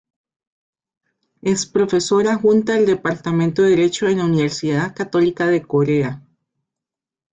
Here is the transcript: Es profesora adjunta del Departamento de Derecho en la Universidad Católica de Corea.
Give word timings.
Es 1.43 1.67
profesora 1.67 2.33
adjunta 2.33 2.73
del 2.73 2.87
Departamento 2.87 3.61
de 3.61 3.69
Derecho 3.69 4.07
en 4.07 4.17
la 4.17 4.25
Universidad 4.25 4.95
Católica 4.95 5.45
de 5.45 5.61
Corea. 5.61 6.23